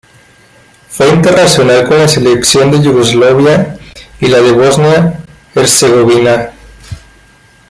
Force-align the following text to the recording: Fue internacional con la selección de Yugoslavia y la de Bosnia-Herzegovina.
Fue 0.89 1.09
internacional 1.09 1.87
con 1.87 1.99
la 1.99 2.07
selección 2.07 2.71
de 2.71 2.81
Yugoslavia 2.81 3.77
y 4.19 4.29
la 4.29 4.39
de 4.39 4.51
Bosnia-Herzegovina. 4.51 6.53